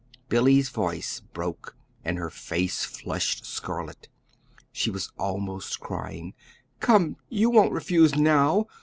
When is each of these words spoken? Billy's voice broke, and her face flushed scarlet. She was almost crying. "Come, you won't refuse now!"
Billy's 0.29 0.69
voice 0.69 1.19
broke, 1.19 1.75
and 2.03 2.17
her 2.17 2.31
face 2.31 2.85
flushed 2.85 3.45
scarlet. 3.45 4.09
She 4.71 4.89
was 4.89 5.11
almost 5.19 5.79
crying. 5.79 6.33
"Come, 6.79 7.17
you 7.29 7.51
won't 7.51 7.71
refuse 7.71 8.15
now!" 8.15 8.65